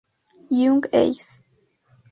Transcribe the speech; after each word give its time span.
Young 0.49 0.81
Ace 0.97 1.43